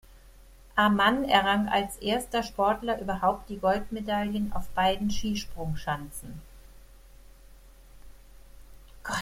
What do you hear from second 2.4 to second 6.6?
Sportler überhaupt die Goldmedaillen auf beiden Skisprungschanzen.